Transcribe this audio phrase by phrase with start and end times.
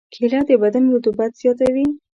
[0.13, 1.85] کېله د بدن رطوبت زیاتوي.